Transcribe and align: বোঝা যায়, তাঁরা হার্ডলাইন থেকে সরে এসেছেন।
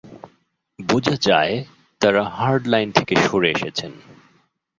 বোঝা 0.79 1.15
যায়, 1.21 1.53
তাঁরা 2.01 2.23
হার্ডলাইন 2.29 2.89
থেকে 2.91 3.13
সরে 3.25 3.49
এসেছেন। 3.51 3.91